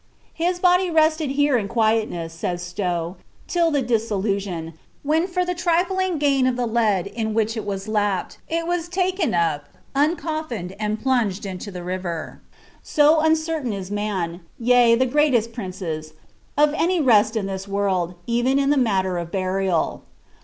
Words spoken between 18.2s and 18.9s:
even in the